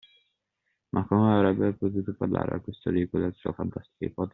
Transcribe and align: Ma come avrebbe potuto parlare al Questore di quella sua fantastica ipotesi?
Ma 0.95 1.05
come 1.05 1.31
avrebbe 1.35 1.73
potuto 1.73 2.15
parlare 2.15 2.55
al 2.55 2.63
Questore 2.63 2.97
di 2.97 3.07
quella 3.07 3.29
sua 3.33 3.53
fantastica 3.53 4.05
ipotesi? 4.05 4.29